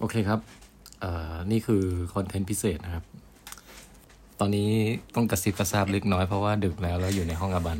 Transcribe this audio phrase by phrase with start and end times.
[0.00, 0.40] โอเคครับ
[1.00, 1.82] เอ่อ นี่คือ
[2.14, 3.04] คอนเทนต์พิเศษนะครับ
[4.40, 4.70] ตอนนี้
[5.14, 7.78] ต้องกระซิบกระซาบเล็กน้อยเพราะว่าดึกแล้วแล้วอยู่ในห้องอาบัน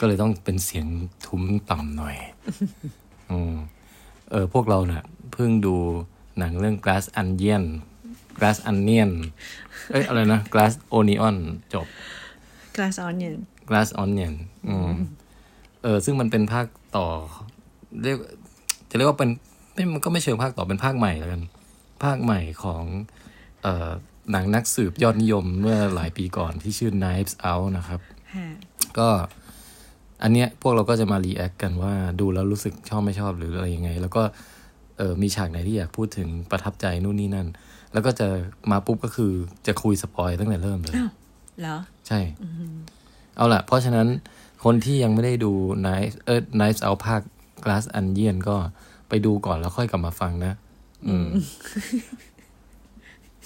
[0.00, 0.86] ก็เลยต้องเป็นเสียง
[1.26, 2.16] ทุ้มต่ำหน่อย
[3.30, 3.54] อืม
[4.30, 5.76] เออ พวกเราเนะ่ะเพิ่งดู
[6.38, 7.64] หนังเรื่อง Glass Onion
[8.38, 9.10] Glass Onion
[9.90, 11.36] เอ้ย อะไรนะ Glass Onion
[11.74, 11.86] จบ
[12.76, 13.34] glass onion
[13.68, 14.34] Glass Onion
[14.68, 14.92] อืม
[15.82, 17.06] เออ ซึ่งมันเป็นภาคต่อ
[18.02, 18.18] เรียก
[18.90, 19.30] จะเรียกว่าเป็น
[19.72, 21.42] ไม่มันก็ไม่เชิงภาคต่อเป็นภาคใหม่แล้วกัน
[22.04, 22.84] ภาคใหม่ของ
[23.62, 23.90] เอ่อ
[24.32, 28.00] หนังนักสืบยอดนิยมเมื่อหลายปีก่อนที่ชื่อ Knives Out นะครับ
[28.34, 28.46] ฮะ
[28.98, 29.08] ก็
[30.22, 34.22] อันเนี้ยพวกเราก็จะมา react กันว่าดูแล้วรู้สึกชอบไม่ชอบหรืออะไรยังไง แล้วก็
[34.98, 37.48] เออมีฉากไหนที่อยากพูดถึงประทับใจนู่นนี่นั่น
[37.92, 38.28] แล้วก็จะ
[38.70, 39.32] มาปุ๊บก็คือ
[39.66, 41.10] จะคุย spoil ตั้งแต่เริ่มเลยอ้าว
[41.60, 41.76] เหรอ
[42.08, 42.20] ใช่
[43.36, 44.08] เอาล่ะ เพราะฉะนั้น
[44.64, 45.52] คนที่ยังไม่ได้ดู
[45.84, 47.22] Knife เออ Knives Out ภาค
[47.64, 48.56] Glass Onion ก็
[49.14, 50.52] ไปดูก่อนแล้วค่อยกลับมาฟังนะ
[51.06, 51.28] อืม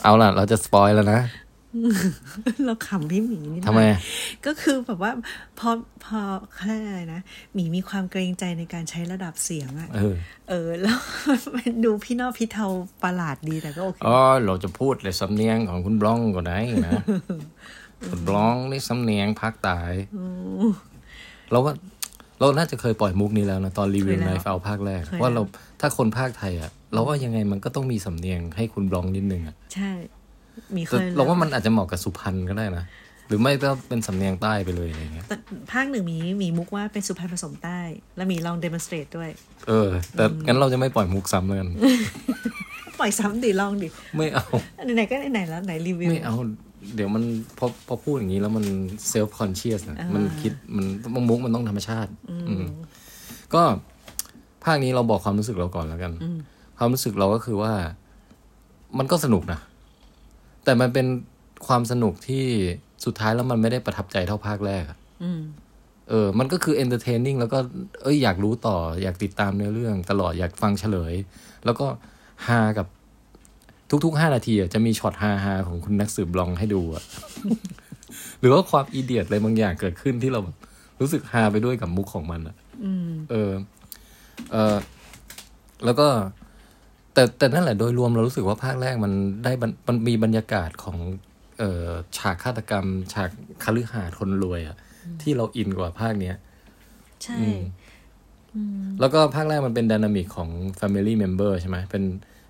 [0.03, 1.21] เอาล่ะ เราจะสปอยแล้วนะ
[2.65, 3.81] เราขำพี่หมีนี่นะทำไม
[4.47, 5.13] ก็คือแบบว่า
[5.59, 5.71] พอ
[6.05, 6.21] พอ
[6.53, 7.21] เขาเรียกอะไรนะ
[7.55, 10.17] หมีมีความเกรงใจในการใช้ระดับเสียงอะเออ
[10.49, 10.99] เออ แล้ว
[11.57, 12.67] มันดูพี่นอกพี่เทา
[13.03, 16.93] ประหลาดดีแต่ก็โอเค อ๋อ เราจะพูดเลยสำเนียงของคุณบล็องก็ได้นะ
[18.11, 19.93] คุณบล็องนี่สำเนียงภาคใตาย
[21.51, 21.75] เราว่า
[22.41, 29.91] เราน่าจะเคยปล่อยมุกนี้แล้วนะ ตอนรีวิวเคยแล้ในวฟาวภาคแรกเคยว่าเราแล้วถ้าคนภาคไทยอะ เราว่ายังไงมันก็ต้องมีสำเนียงให้คุณบล็องนิดนึงอะ ใช่
[30.77, 32.85] มีเคแต่ยเราว่ามันอาจจะเหมาะกับสุพรรณก็ได้นะ
[33.29, 35.37] หรือไม่ก็เป็นสำเนียงใต้ไปเลยอะไรเงี้ยแต่
[35.73, 37.81] ภาคหนึ่งมีมีมุกว่าเป็นสุพรรณผสมใต้
[38.17, 39.31] แล้วมีลองเด m o n s t r a t e ด้วย
[39.69, 41.71] เออ แต่งั้นเราจะไม่ปล่อยมุกซ้ำเลยกัน
[42.99, 44.45] ปล่อยซ้ำดิลองดิ ไม่เอา
[44.97, 46.35] ไหนๆก็ไหนๆแล้วไหนรีวิว ไม่เอา
[46.95, 47.25] เดี๋ยวมัน
[47.59, 48.65] พอพอพูดอย่างนี้แล้วมัน
[49.09, 52.26] เซลฟ์คอนเชียสนะอ่ามัมันคิดมันมุกมันต้องธรรมชาติอืม
[53.55, 53.63] ก็
[54.65, 56.13] ภาคนี้เราบอกความรู้สึกเราก่อนแล้วกัน
[56.79, 57.73] ความรู้สึกเราก็คือว่า
[58.99, 59.61] มันก็สนุกนะ
[60.65, 61.07] แต่มันเป็น
[61.67, 62.45] ความสนุกที่
[63.05, 65.41] สุดท้ายแล้วมันไม่ได้ประทับใจเท่าภาคแรกอะอืม
[66.09, 67.59] เออ มันก็คือ entertaining แล้วก็
[68.03, 71.15] เอ้ยอยากรู้ต่อ อยากติดตามเนื้อเรื่อง ตลอดอยากฟังเฉลย
[71.65, 71.87] แล้วก็
[72.47, 72.87] ฮากับ
[74.05, 77.03] ทุกๆห้านาทีอะจะมีช็อตฮาฮาๆของคุณนักสืบลองให้ดูอะ
[78.41, 80.57] หรือว่าความ idiot อะไรบางอย่างเกิดขึ้นที่เราแบบ
[81.01, 83.53] รู้สึกฮาไปด้วยกับมุกของมันอะอืมเออ
[84.53, 84.77] เออ
[85.85, 86.09] แล้วก็
[87.15, 89.13] แต่แต่นั่นแหละโดยรวมเรารู้สึกว่าภาคแรกมัน
[89.45, 90.97] ได้บรรมันมีบรรยากาศของ
[91.59, 93.31] เอ่อฉากฆาตกรรม ฉาก
[93.65, 94.77] คฤหาสน์คนรวยอะ
[95.23, 96.37] ที่เราอินกว่าภาคเนี้ย
[97.23, 97.61] ใช่อืม
[99.01, 102.03] แล้วก็ภาคแรกมันเป็นดินามิกของ Family Member ใช่ไหมเป็น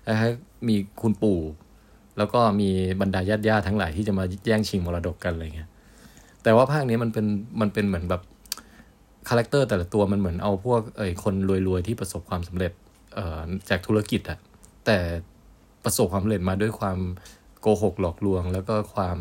[0.05, 1.39] คล้ายๆมีคุณปู่
[2.17, 2.69] แล้วก็มี
[3.01, 5.69] บรรดาญาติญาติๆทั้งหลายที่จะมาแย่งชิงมรดกกันอะไรเงี้ย
[6.43, 7.25] แต่ว่าภาคนี้มันเป็น
[7.61, 8.21] มันเป็นเหมือนแบบ
[9.29, 11.35] คาแรคเตอร์แต่ละตัวมันเหมือนเอาพวกเอ่ยคน
[11.67, 12.71] รวยๆที่ประสบความสำเร็จ
[13.15, 14.39] เอ่อจากธุรกิจอะ
[14.85, 14.97] แต่
[15.83, 16.97] ประสบความสำเร็จมาด้วยความ
[17.61, 19.17] โกหกหลอกลวง แล้วก็ความ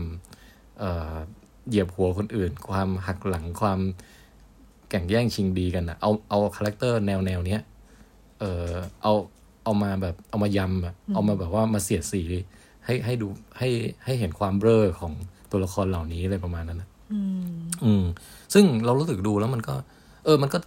[0.78, 1.14] เอ่อ
[1.68, 3.80] เหยียบหัวคนอื่น ความหักหลังความ
[4.90, 7.62] แข่งแย่งชิงดีกันอะเอาเอาคาแรคเตอร์แนวแนวๆเนี้ย
[8.40, 8.70] เออ
[9.02, 9.12] เอา
[9.64, 12.22] เอามาแบบเอามายำอะเอามาแบบว่ามาเสียดสี
[12.84, 13.28] ให้ให้ดู
[13.58, 13.68] ให้
[14.04, 15.12] ให้เห็นความเบ้อของ
[15.50, 18.04] ตัวละครเหล่านี้อะไรประมาณนั้นนะอืมอืม
[18.54, 19.74] ซึ่งเรารู้สึกดูแล้วมันก็
[20.26, 20.58] เออมันก็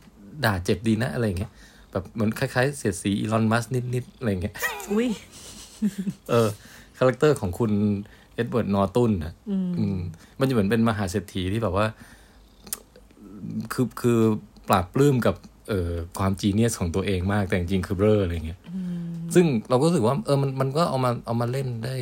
[0.45, 1.51] ด่าเจ็บดีนะอะไรเงี้ย
[1.91, 4.53] แบบเหมือนคล้ายๆ เสียดสีอีลอนมัสก์นิดๆอะไรเงี้ย
[4.91, 5.07] อุ้ย
[6.29, 6.47] เออ
[6.97, 7.71] character ของคุณ
[8.35, 9.33] เอ็ดเวิร์ดนอร์ตันอะ
[9.77, 9.97] อืม
[10.39, 11.85] มันจะเหมือนเป็นมหาเศรษฐีที่แบบว่า
[13.73, 14.19] คือคือ
[14.69, 15.35] ปลาบปลื้มกับ
[15.69, 18.59] เอ่อความ genius ของตัวเองมากแต่จริงๆคือเบ้ออะไรเงี้ย
[19.35, 21.95] ซึ่งเราก็รู้สึกว่า เออมันมันก็เอามาเอามาเล่นได้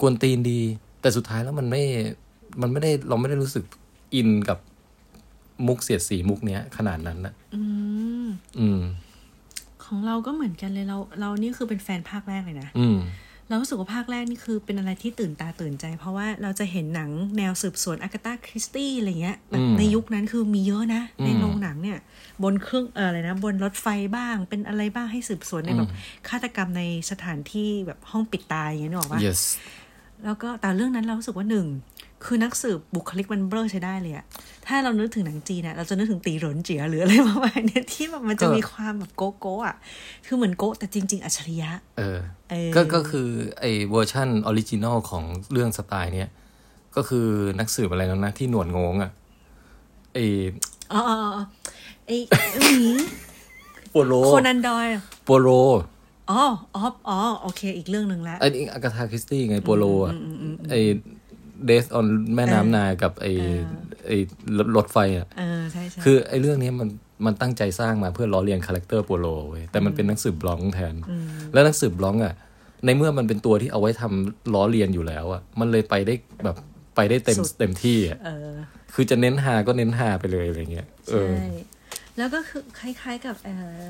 [0.00, 0.60] กวนตีนดี
[1.00, 1.82] แต่สุดท้ายแล้วมันไม่
[2.62, 3.64] มันไม่ได้เราไม่ได้รู้สึก
[4.14, 4.58] อินกับ
[5.66, 7.62] มุกเสียดสีมุกเนี้ยขนาดนั้นนะอื
[8.24, 8.26] ม
[8.60, 8.80] อืม
[9.84, 12.98] ของเราก็เหมือนกันเลยเรา เรานี่คือเป็นแฟนภาคแรกเลยนะอืม
[13.48, 21.98] เรารู้สึกว่าภาคแรกนี่คือเป็นอะไรที่ตื่นตาตื่นใจ เพราะว่าเราจะเห็นหนังแนวสืบสวนอากาตาคริสตี้อะไรเงี้ยแบบอืมในยุคนั้นคือมีเยอะนะ ในอืมโรงหนังเนี่ย
[22.42, 23.86] บนเครื่องเอออะไรนะ บนรถไฟ
[24.16, 25.90] บ้าง เป็นอะไรบ้างให้สืบสวนในแบบ
[26.28, 29.40] ฆาตกรรมในสถานที่แบบห้องปิดตายอย่างเงี้ยนึกออกปะ yes
[30.24, 31.66] แล้วก็แต่เรื่องนั้นเรารู้สึกว่าหนึ่ง
[32.24, 34.24] คือนักสืบบุคลิกมันเบลอใช้ได้เลยอะ
[34.66, 39.76] ถ้าเรานึกถึงหนังจีนอะเราจะนึกถึงตีเหรินเจียหรืออะไรประมาณเนี้ยที่แบบมันจะก็มีความแบบโกโก้อะ
[40.26, 42.18] คือเหมือนโก้แต่จริง ๆ อัจฉริยะ เออ
[42.50, 43.28] เออก็ก็คือ
[43.60, 46.28] ไอ้เวอร์ชันออริจินอลของเรื่องสไตล์เนี้ย
[46.96, 47.26] ก็คือ
[47.58, 49.10] นักสืบอะไรแล้วนะที่หนวดงงอะ
[50.14, 50.24] ไอ้
[50.92, 51.44] อ๋ออ๋ออ๋อ
[52.06, 52.16] ไอ้
[52.66, 52.90] หมี
[53.90, 55.48] โปโลโคนันดอยล์โปโล
[56.30, 56.42] อ๋อ
[56.74, 60.14] อ๋ออ๋อ โอเค อีกเรื่องหนึ่งแล้วไอ้นี่อากาธาคริสตี้ไงโปโลอะ
[60.70, 60.80] ไอ้
[61.66, 63.32] Death on แม่น้ำไนล์กับไอ้
[64.06, 64.16] ไอ้
[64.58, 66.88] รถรถไฟอะเออใช่ใช่คือไอ้เรื่องนี้มัน
[67.26, 70.94] มันตั้งใจสร้างมาเพื่อล้อเลียน character โปโลเว้ยแต่มันเป็นนักสืบบล็องแทน
[71.52, 72.34] แล้วนักสืบบล็องอะ
[72.84, 76.14] ในเมื่อมันเป็นตัวที่เอาไว้ทำล้อเลียนอยู่แล้วอะมันเลยไปได้
[76.44, 76.56] แบบ
[76.96, 78.50] ไปได้เต็มสุดเต็มที่อะเออ
[78.94, 81.48] คือจะเน้นฮาก็เน้นฮาไปเลยอะไรเงี้ยเออใช่
[82.18, 83.50] แล้วก็คือคล้ายๆกับเอ
[83.80, 83.82] อ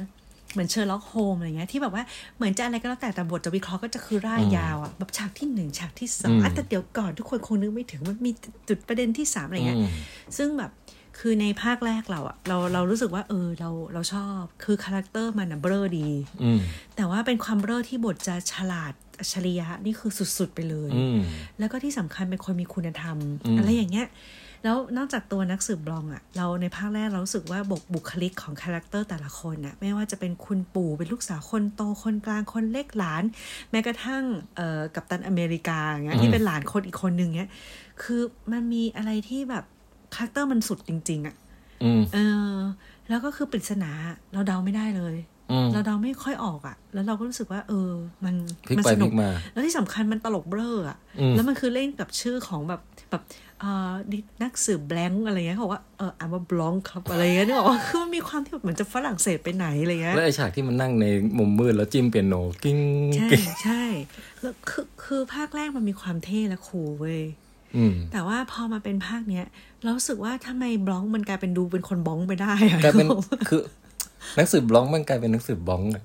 [0.52, 2.04] เหมือนเชอร์ล็อกโฮล์มส์อะไรเงี้ยที่แบบว่า
[2.36, 8.32] เหมือนจะอะไรก็แล้วแต่แต่บทจะวิเคราะห์ก็จะคือร่ายยาวอะแบบฉากที่หนึ่งฉากที่สองอืมอะแต่เดี๋ยวก่อนทุกคนคงนึกไม่ถึงมันมี
[8.68, 9.88] จุดประเด็นที่สามอะไรเงี้ยอืม
[10.36, 10.70] ซึ่งแบบ
[11.18, 16.08] คือในภาคแรกเราอะเราเรารู้สึกว่าเออเราเราชอบคือ character มันอะเบลอดี
[16.42, 16.60] อืม
[16.96, 21.20] แต่ว่าเป็นความเบลอที่บทจะฉลาด อัจฉริยะนี่คือสุดๆไปเลยอืม
[21.58, 24.08] แล้วก็ที่สำคัญเป็นคนมีคุณธรรมอืมอะไรอย่างเงี้ย
[24.64, 33.22] แล้วนอกจากตัวนักสืบบลองอะเราในภาคแรกเรารู้สึกว่าบุคลิกของ character แต่ละคนอะไม่ว่าจะเป็นคุณปู่เป็นลูกสาวคนโตคนกลางคนเล็กหลาน
[33.70, 34.22] แม้กระทั่ง
[34.56, 37.50] เอ่อกัปตันอเมริกาอย่างเงี้ยที่เป็นหลานคนอีกคนนึงเงี้ย
[38.02, 38.22] คือ
[38.52, 39.64] มันมีอะไรที่แบบ
[40.14, 41.36] character มันสุดจริง ๆอะ
[41.82, 42.18] อืมเอ
[42.54, 42.56] อ
[43.08, 43.90] แล้วก็คือปริศนา
[44.32, 45.16] เราเดาไม่ได้เลย
[45.52, 47.90] อืมเราเดาไม่ค่อยออกอะแล้วเราก็รู้สึกว่า เออ
[48.24, 48.34] มัน
[48.66, 53.22] พลิกมัไปสพนุลิกกมาแล้วที่สำคัญมันตลกเบ้ออะอืมแล้วมันคือเล่นกับชื่อของแบบแบบ
[53.60, 53.92] เอ่อ
[54.42, 61.06] นักสืบแบงค์อะไรเงี้ยเขาบอกว่าเอออ่านว่าบล็องครับอะไรเงี้ยนึกออกว่าคือมันมีความที่แบบเหมือนจะฝรั่งเศสไปไหนอะไรเงี้ยแล้วไอ้ฉากที่มันนั่งใน
[61.38, 62.78] มุมมืดแล้วจิ้มเปียโนกิ้ง
[63.16, 63.82] ใช่กิ้งใช่
[64.40, 67.22] แล้วคือคือภาคแรกมันมีความเท่และคูลเว้ย
[67.76, 69.44] อืมแต่ว่าพอมาเป็นภาคเนี้ย
[69.82, 73.08] เรารู้สึกว่าทำไมบล็องมันกลายเป็นดูเป็นคนบ้องไปได้อะกลายเป็น
[73.48, 73.62] คือ
[74.38, 76.04] นักสืบบล็องมันกลายเป็นนักสืบบ้องอะ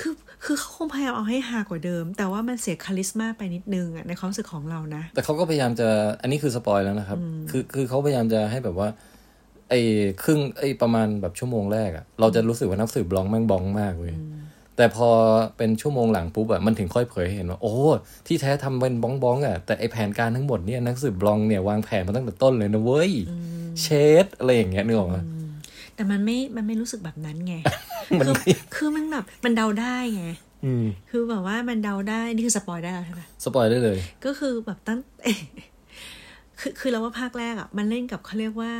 [0.00, 0.12] คือ
[0.44, 5.88] คือเขาคงพยายามเอาให้ฮากว่าเดิม แต่ว่ามันเสียคาลิสมาไปนิดนึงอะในความรู้สึกของเรานะ แต่เขาก็พยายามจะ
[6.22, 7.18] อันนี้คือสปอยแล้วนะครับ
[7.50, 8.88] คือคือเขาพยายามจะให้แบบว่า
[9.70, 9.80] ไอ้
[10.22, 14.14] ครึ่งไอ้ประมาณแบบชั่วโมงแรกอะเราจะรู้สึกว่านักสืบบล็องแม่งบ้องมากเว้ย
[14.76, 15.08] แต่พอ
[15.56, 17.74] เป็นชั่วโมงหลังปุ๊บอะมันถึงค่อยเผยให้เห็นว่าโอ้
[18.26, 23.12] ที่แท้ทำเป็นบ้องบ้องอะแต่ไอ้แผนการทั้งหมดเนี่ยนักสืบบล็องเนี่ยวางแผนมาตั้งแต่ต้นเลยนะเว้ย
[23.82, 23.86] เช
[24.24, 25.16] ดอะไรอย่างเงี้ยนึกออกไหม
[26.00, 27.54] แต่มันไม่มันไม่รู้สึกแบบนั้นไง
[28.20, 30.26] มันคือไม่คือมันแบบมันเดาได้ไง
[30.64, 34.98] อืมคือแบบว่ามันเดาได้นี่คือ spoil ได้แล้วใช่ไหม spoil ได้เลย ก็คือแบบตั้ง
[36.60, 38.72] คือคือเราว่าภาคแรกอะ มันเล่นกับเขาเรียกว่า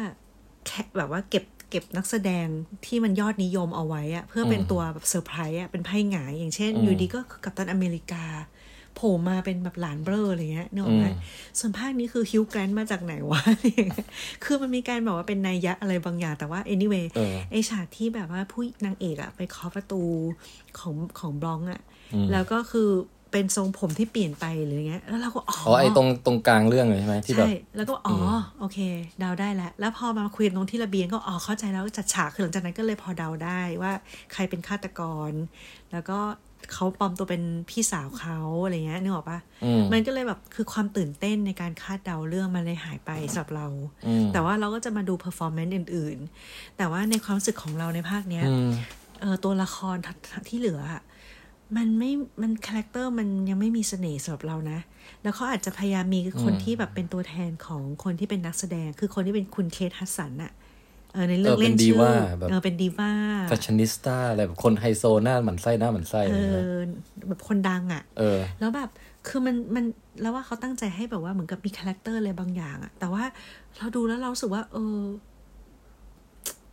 [0.66, 2.46] แค่แบบว่าเก็บเก็บนักแสดง
[2.86, 11.16] ที่มันยอดนิยมเอาไว้อะเพื่อเป็นอืมตัวแบบเซอร์ไพรส์อะเป็นไพ่หงายอย่างเช่นอืมอยู่ดีก็คือกัปตันอเมริกาโผล่มาเป็นแบบหลานเบลออะไรเงี้ยนึกออกไหมอืม
[11.58, 14.08] ส่วนภาคนี้คือฮิวแกรนต์มาจากไหนวะอะไรอย่างเงี้ย
[14.44, 20.02] คือมันมีการแบบว่าเป็นนัยยะอะไรบางอย่าง แต่ว่า anyway เออไอฉากที่แบบว่าผู้นางเอกอะไปเคาะประตู
[20.78, 21.80] ของของบล็องอะ
[22.14, 22.90] อืมแล้วก็คือ
[23.34, 28.78] เป็นทรงผมที่เปลี่ยนไปหรือไงแล้วเราก็อ๋ออ๋อไอ้ตรงตรงกลางเรื่องเลยใช่ไหมที่แบบใช่ แล้วก็อ๋ออโอเค
[29.18, 33.92] เดาได้แล้ว แล้วพอมาคุยกันตรงที่ระเบียงก็อ๋อเข้าใจแล้วจัดฉากคือหลังจากนั้นก็เลยพอเดาได้ว่า
[34.32, 35.30] ใครเป็นฆาตกร
[35.92, 36.18] แล้วก็
[36.72, 43.66] เขาปลอมตัวเป็นพี่สาวเขาอะไรเงี้ยนึกออกปะอืมมันก็เลยแบบคือความตื่นเต้นในการคาดเดาเรื่องมันเลยหายไปสำหรับเรา
[44.06, 46.18] อืมแต่ว่าเราก็จะมาดู performance อื่น
[46.48, 48.70] ๆ แต่ว่าในความรู้สึกของเราในภาคเนี้ยอืม
[49.20, 49.96] เออตัวละคร
[50.48, 51.02] ที่เหลืออะ
[51.76, 52.10] มันไม่
[52.42, 54.78] มัน character มันยังไม่มีเสน่ห์สำหรับเรานะ
[55.22, 60.52] แล้วเขาอาจจะพยายามมีคนอืมที่แบบเป็นตัวแทนของคนที่เป็นนักแสดง คือคนที่เป็นคุณเคทฮัดสันอะ
[61.12, 66.72] เออในเรื่องเออเล่นเป็นชื่อ diva แบบเออเป็น diva fa shionista อะไรแบบคนไฮโซน่าหมั่นไส้น่าหมั่นไส้เออะไรเงี้ยอ
[67.28, 68.90] แบบคนดังอะเออ แล้วแบบ
[69.28, 69.84] คือมันมัน
[70.22, 73.24] แล้วว่าเขาตั้งใจให้แบบว่าเหมือนกับมี character อะไรบางอย่างอะแต่ว่า
[73.78, 74.98] เราดูแล้วเรารู้สึกว่า เออ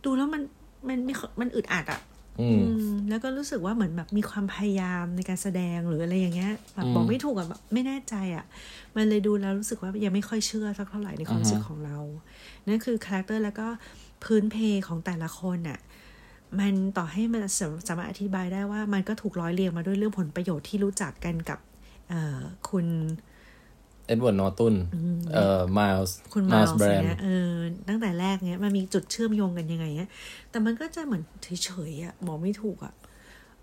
[0.04, 0.42] ดูแล้วมัน
[0.88, 2.00] มันไม่มันอึดอัดอะ
[2.40, 8.44] อืมอืมแล้วก็รู้สึกว่าเหมือนแบบมีความพยายามในการแสดงหรืออะไรอย่างเงี้ยแบบอืมบอกไม่ถูกอะแบบไม่แน่ใจอะ
[8.96, 11.98] มันเลยดูแล้วรู้สึกว่ายังไม่ค่อยเชื่อสักเท่าไหร่ในความรู้สึกอือฮะของเรา
[12.68, 13.66] นั่นคือ character แล้วก็
[14.24, 14.56] พื้นเพ
[14.86, 15.80] ของแต่ละคนอะ
[16.60, 21.58] มันต่อให้มันสามสามารถอธิบายได้ว่ามันก็ถูกร้อยเรียงมาด้วยเรื่องผลประโยชน์ที่รู้จักกันกับ
[22.08, 22.38] เอ่อ
[22.70, 22.86] คุณ
[24.06, 24.74] เอ็ดเวิร์ดนอร์ตุน
[25.34, 27.50] เอ่อมาลส์คุณมามาลลส์ส์แบรนเนี้ด์ยเออ
[27.88, 30.10] ตั้งแต่แรกเนี้ยมันมีจุดเชื่อมโยงกันยังไงเนี้ย
[30.50, 32.94] แต่มันก็จะเหมือนเฉยๆอะบอกไม่ถูกอะ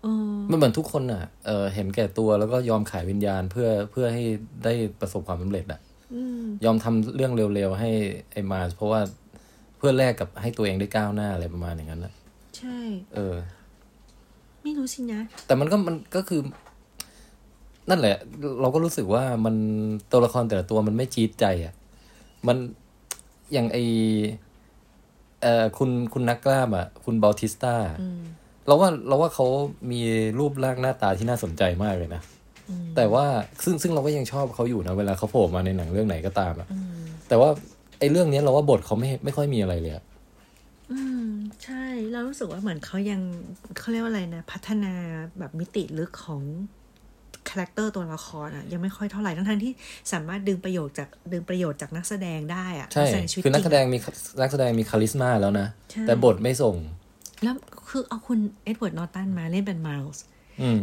[0.02, 4.24] เออมันเหมือนทุกคนอะเออเห็นแก่ตัวแล้วก็ยอมขายวิญญาณเพื่อเพื่อให้
[4.64, 5.80] ได้ประสบความสำเร็จอะ
[6.14, 7.90] อืมยอมทำเรื่องเร็วๆให้
[8.32, 12.12] ไอ้มาลส์เพราะว่าเพื่อแลกกับให้ตัวเองได้ก้าวหน้าอะไรประมาณอย่างนั้นนะ
[12.58, 12.78] ใช่
[13.14, 13.36] เออ
[14.62, 16.40] ไม่รู้สินะ แต่มันก็มันก็คือ
[17.90, 18.16] นั่นแหละ
[18.60, 19.54] เราก็รู้สึกว่ามัน
[20.10, 21.74] ตัวละครแต่ละตัวมันไม่จี๊ดใจอะ
[22.46, 22.56] มัน
[23.52, 23.78] อย่างไอ
[25.42, 28.20] เอ่อคุณคุณนักกล้ามอะ คุณบอลติสตาอืม
[28.66, 29.46] เราว่าเราว่าเขา
[29.90, 30.00] มี
[30.38, 32.22] รูปร่างหน้าตาที่น่าสนใจมากเลยนะ
[32.68, 33.26] อืมแต่ว่า
[33.64, 37.50] ซึ่งซึ่งเราก็ยังชอบเขาอยู่นะ เวลาเขาโผล่มาในหนังเรื่องไหนก็ตามอะอืมแต่ว่า
[37.98, 40.04] ไอ้เรื่องเนี้ยเราว่าบทเขาไม่ไม่ค่อยมีอะไรเลยอะ
[40.92, 41.30] อืม
[41.64, 43.20] ใช่เรารู้สึกว่าเหมือนเขายัง
[43.78, 44.92] เขาเรียกว่าอะไรนะ พัฒนา
[45.38, 46.42] แบบมิติลึกของ
[47.48, 49.72] character ตัวละครอะยังไม่ค่อยเท่าไหร่ทั้งๆที่
[50.12, 53.98] สามารถดึงประโยชน์จากดึงประโยชน์จากนักแสดงได้อะใช่นัแสดงชีวิตจริงคือนักแสดงมี
[54.40, 56.76] นักแสดงมี charisma แล้วนะใช่แต่บทไม่ส่ง
[57.42, 57.54] แล้ว
[57.88, 60.35] คือเอาคุณเอ็ดเวิร์ดนอร์ตันมาเล่นเป็นไมล์สอืม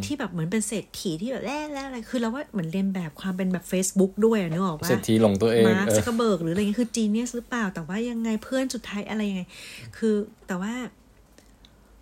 [0.06, 9.44] ที่แบบเหมือนเป็นเศรษฐีที่แบบแร่แร่อะไรคือเราว่าเหมือนเลียนแบบความเป็นแบบ Facebook ด้วยอะนึกออกปะเศรษฐีหลงตัวเองมาร์คเออซักเคอร์เบิร์กหรืออะไรเงี้ยคือ genius หรือเปล่า แต่ว่ายังไงเพื่อนสุดท้ายอะไรยังไง
[9.98, 10.16] คือ
[10.48, 10.74] แต่ว่า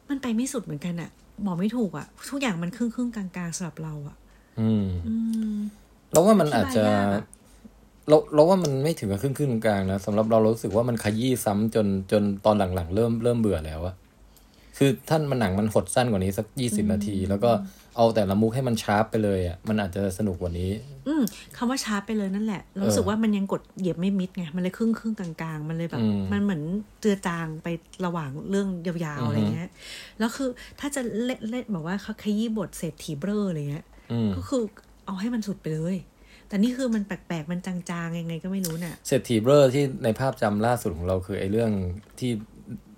[0.10, 1.10] มันไปไม่สุดเหมือนกันอะ
[1.46, 4.16] บอกไม่ถูกอะทุกอย่างมันครึ่งครึ่งๆกลางๆสำหรับเราอะ
[4.60, 5.14] อืมอื
[5.56, 5.58] ม
[6.12, 7.26] เราว่ามันอาจจะอธิบายยากอะ
[8.10, 13.96] เราเราว่ามันไม่ถึงกับครึ่งครึ่งๆกลางๆนะสำหรับเราเรารู้สึกว่ามันขยี้ซ้ำจนจนตอนหลังๆ เริ่มเริ่มเบื่อแล้วอะ
[14.78, 17.52] คือท่านมันหนังมันหดสั้นกว่านี้สักยี่สิบนาที แล้วก็
[17.98, 20.72] เอาแต่ละมุกให้มันชาร์ปไปเลยอะมันอาจจะสนุกกว่านี้
[21.08, 21.22] อืม
[21.58, 26.62] คำว่าชาร์ปไปเลยนั่นแหละเรารู้สึกว่ามันยังกดเหยียบไม่มิดไงมันเลยครึ่งครึ่งๆกลางๆ มันเลยแบบอืมมันเหมือน
[27.02, 27.68] เจือจางไป
[28.06, 29.70] ระหว่างเรื่องยาวๆอะไรเงี้ย
[30.20, 30.50] แล้วคือ
[30.80, 34.64] ถ้าจะเล่นเล่นบอกว่าเขาขยี้บทเศรษฐีเบ้ออะไรเงี้ยอืมก็คือ
[35.06, 35.98] เอาให้มันสุดไปเลย
[36.48, 37.76] แต่นี่คือมันแปลกๆ มันจา
[38.06, 41.72] งๆ ยังไงก็ไม่รู้น่ะเศรษฐีเบอร์ที่ในภาพจำล่าสุดของเราคือไอ้เรื่อง
[42.20, 42.32] ที่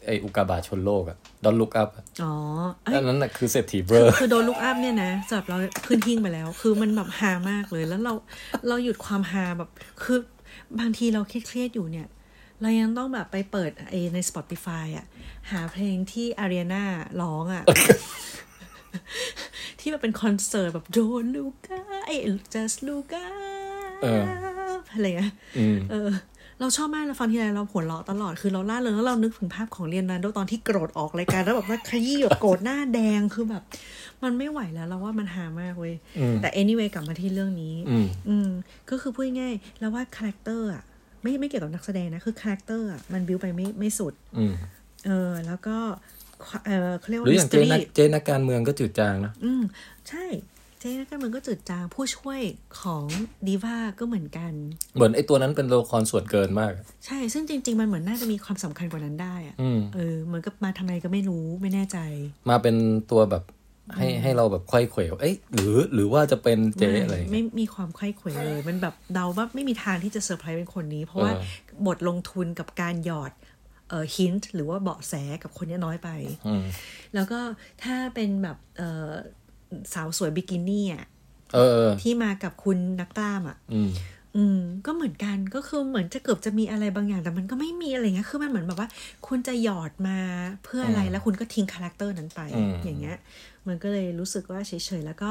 [0.06, 1.90] ไอ้อุกกาบาตชนโลกอะ ดอนลุกอัพ
[2.24, 2.34] อ๋อ
[2.84, 5.58] เอ้ยอันนั้นน่ะคือเศรษฐีเบอคือร์คือโดนลุกอัพเนี่ยนะสำหรับเรา
[5.88, 8.14] ขึ้นหิ้งไปแล้ว คือมันแบบฮามากเลย แล้วเรา
[8.68, 9.70] เราหยุดความฮาแบบ
[10.04, 10.20] คือ
[10.80, 12.08] บางทีเราเครียดๆอยู่เนี่ย
[12.62, 15.06] เรายังต้องแบบไปเปิดไอใน Spotify อะ
[15.52, 16.84] หาเพลงที่อารีนา
[17.22, 17.64] ร้องอะ
[19.80, 22.16] ที่แบบเป็นคอนเสิร์ตแบบโดนลูก้าไอ้
[22.54, 23.26] just ลูก้า
[24.04, 24.24] เออ
[24.94, 26.10] อะไรเงี้ยอืมเออ
[26.60, 33.64] เราชอบมากเราฟังทีไรเราหัวเราะตลอดคือเราล่าเริงแล้วเรานึกถึงภาพของเรียนนันโดตอนที่โกรธออกรายการแล้วแบบว่าขยี้แบบโกรธหน้าแดงคือแบบ
[34.24, 38.50] มันไม่ไหวแล้วเราว่ามันหามากเว้ยอืมแต่ anyway กลับมาที่เรื่องนี้อืมอืม
[38.90, 40.84] ก็คือพูดง่ายๆแล้วว่าคาแรคเตอร์อะ
[41.22, 44.54] ไม่ไม่เกี่ยวกับนักแสดงนะคือคาแรคเตอร์อะมันบิวไปไม่ไม่สุดอืม
[45.06, 45.78] เออ แล้วก็
[46.46, 49.64] ควเออเขาเรียกหว่ารืออมิย่างสเจตรีนักเจนักการเมืองก็จืดจางนะอืม
[50.10, 50.26] ใช่
[50.84, 52.42] เจ๊นักการเมืองก็จืดจางผู้ช่วย
[52.82, 53.06] ของ
[53.48, 54.54] ดีว่าก็เหมือนกัน
[54.96, 56.72] เหมือนไอ้ตัวนั้นเป็นตัวละครส่วนเกินมาก
[57.06, 61.98] ใช่ซึ่งจริง ๆ มันเหมือนน่าจะมีความสำคัญกว่านั้นได้อะอืมเออเหมือนกับมาทำไมก็ไม่รู้ไม่แน่ใจ
[62.50, 62.76] มาเป็น
[63.12, 63.44] ตัวแบบ
[63.96, 71.40] ให้ให้เราแบบค่อยเขวเอ้ยหรือหรือว่าจะเป็นเจอะไรอย่างไม่เงี้ยมีความไข้เขวเลย มันแบบเดาว่าไม่มีทางที่จะเซอร์ไพรส์เป็นคนนี้ เพราะว่าเอ
[71.82, 73.32] อบทลงทุนกับการหยอด
[73.90, 75.14] เอ่อฮินต์หรือว่าเบาะแส
[75.44, 76.10] กับคนนี้น้อยไป
[76.48, 76.64] อืม
[77.16, 77.40] แล้วก็
[77.84, 79.12] ถ้าเป็นแบบเอ่อ
[79.94, 81.06] สาวสวยบิกินี่อะ
[81.54, 83.90] เออเออที่มากับคุณนักกล้ามอะอืม
[84.38, 88.90] อืมก็เหมือนกันก็คือเหมือนจะเกือบจะมีอะไรบางอย่าง แต่มันก็ไม่มีอะไรเงี้ยคือมันเหมือนแบบว่า
[89.28, 90.20] คุณจะหยอดมา
[90.64, 93.18] เพื่ออะไรอืมแล้วคุณก็ทิ้ง character นั้นไปอืมอย่างเงี้ย
[93.68, 95.30] มันก็เลยรู้สึกว่าเฉยๆแล้วก็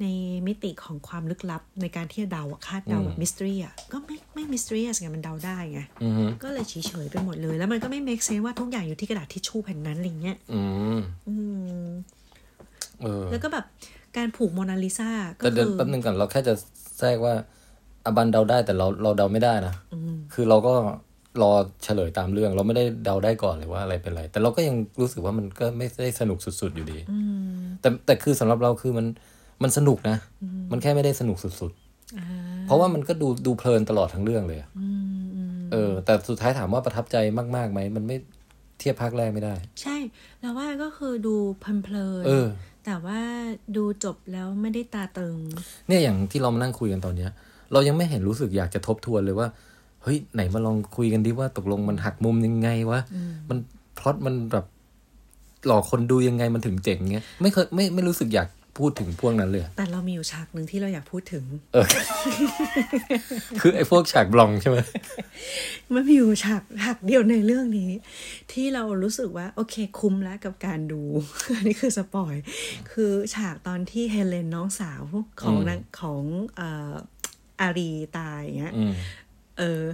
[0.00, 0.06] ใน
[0.46, 10.62] มิติของความลึกลับในการที่จะเดาอะคาดเดาแบบมิส t รีอะก็ไม่ไม่มิส t รีไงมันเดาได้ไงอืมก็เลยเฉยๆไปหมดเลย แล้วมันก็ไม่ make sense ว่าทุกอย่างอยู่ที่กระดาษทิชชู่แผ่นนั้นอะไรเงี้ยอื
[10.98, 11.90] มอืมเออ
[13.30, 13.64] แล้วก็แบบ
[14.16, 16.54] การผูกโมนาลิซาก็แต่เดี๋ยวคือแป๊บนึงก่อนเราแค่จะ
[16.98, 17.34] แทรกว่า
[18.06, 20.72] อบันเดาได้แต่เราเราเดาไม่ได้นะอืมคือเราก็
[21.42, 21.52] รอ
[21.84, 27.18] เฉลยตามเรื่อง เราไม่ได้เดาได้ก่อนเลยว่าอะไรเป็นอะไร แต่เราก็ยังรู้สึกว่ามันก็ไม่ได้สนุกสุดๆอยู่ดีอื
[27.54, 29.06] มแต่แต่คือสำหรับเราคือมัน
[29.62, 30.16] มันสนุกนะ
[30.72, 31.72] มันแค่ไม่ได้สนุกสุด
[32.18, 34.88] อ่าๆเพราะว่ามันก็ดูดูเพลินตลอดทั้งเรื่องเลยอะอื
[35.20, 37.16] มอืมเออ แต่สุดท้ายถามว่าประทับใจ
[37.56, 38.16] มากๆไหมมันไม่
[38.78, 39.96] เทียบภาคแรกไม่ได้ ใช่
[40.40, 42.46] แล้วว่าก็คือดูเพลินๆเออ
[42.84, 43.20] แต่ว่า
[43.76, 45.36] ดูจบแล้วไม่ได้ตาตึง
[45.88, 47.30] เนี่ยอย่างที่เรามานั่งคุยกันตอนเนี้ย
[47.72, 49.48] เรายังไม่เห็นรู้สึกอยากจะทบทวนเลยว่า
[50.02, 53.00] เฮ้ย ไหนมาลองคุยกันดิว่าตกลงมันหักมุมยังไงวะ
[53.48, 53.58] มัน
[53.98, 54.64] พล็อตมันแบบ
[55.66, 58.48] หลอกคนดูยังไงมันถึงเจ๋งเงี้ยไม่เคยไม่ไม่รู้สึกอยาก
[58.78, 61.86] พูดถึงพวกนั้นเลย แต่เรามีอยู่ฉากหนึ่งที่เราอยากพูดถึง เออ
[63.60, 64.78] คือไอ้พวกฉากบลองใช่ไหม
[65.92, 67.90] มันมีอยู่ฉากฉากเดียวในเรื่องนี้
[68.52, 71.02] ที่เรารู้สึกว่า โอเคคุ้มแล้วกับการดู
[71.56, 72.34] อันนี้คือสปอย
[72.92, 75.02] คือฉากตอนที่เฮเลนน้องสาว
[75.40, 76.22] ของนางของ
[76.56, 76.92] เอ่อ
[77.60, 78.94] อารีตายอย่างเงี้ยอืม
[79.58, 79.84] เออ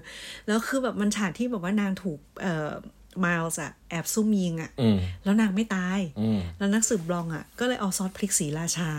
[0.46, 2.70] แล้วคือแบบมันฉากที่แบบว่านางถูก เอ่อ
[3.24, 8.90] มาลส์อะแอบซุ่มยิงอะอืมแล้วนางไม่ตายอืมแล้วนักสืบบลองอะก็เลยเอาซอสพริกสีราชา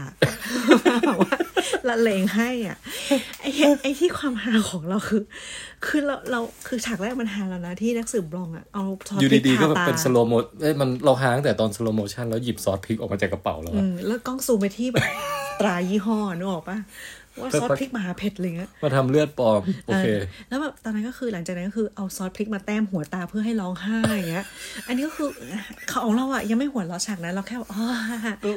[1.06, 1.32] แบบว่า
[1.88, 2.78] ละเลงให้อะ
[3.42, 3.50] ไอ้
[3.82, 5.22] ไอ้ที่ความฮาของเราคือ
[5.86, 15.06] คือเราเราคือฉากแรกมันฮาแล้วนะที่นักสืบบลองอะเอาซอสพริกอยู่ดีๆก็ทำแบบตาเป็น slow mo เอ้ยมันเราฮาตั้งแต่ตอน slow motion แล้วหยิบซอสพริกออกมาจากกระเป๋าแล้วอือะมแล้วกล้องซูมไปที่แบบ
[15.62, 16.78] ตรายี่ห้อนึกออกปะ
[17.42, 20.20] ว่าแต่ซอสปะพริกมหาเผ็ดอะไรเงี้ยมาทำเลือดปลอมโอเคเออ
[20.50, 24.46] แล้วแบบตอนนั้นก็คือหลังจากนั้นก็คือเอาซอสพริกมาแต้มหัวตาเพื่อให้ร้องไห้อย่างเงี้ย
[24.88, 25.30] อันนี้ก็คือ
[25.92, 27.86] ของเราอะยังไม่หัวเราะฉากนั้นเราแค่แบบอ๋อ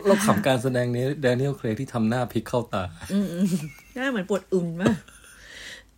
[0.06, 3.46] เราขำการแสดงนี้แดเนียลเครกที่ทำหน้าพริกเข้าตาอืมอืม
[3.94, 4.96] หน้าเหมือนปวดอุ่นมาก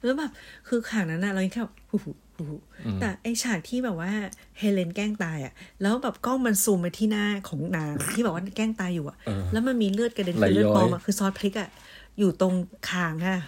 [0.04, 0.30] แล้วแบบ
[0.68, 2.56] คือฉากนั้นน่ะเรายังแค่แบบหูหูหูหู
[3.00, 4.10] แต่ไอฉากที่แบบว่า
[4.58, 11.68] เฮเลนแกล้งตายอะ แล้วแบบกล้องมันซูมไปที่หน้าของนางที่แบบว่าแกล้งตายอยู่อะเออแล้วมันมีเลือดกระเด็นไหลคือเลือดย้อยปลอมอะคือซอสพริกอะ
[12.18, 12.54] อยู่ตรง
[12.88, 13.38] คางค่ะ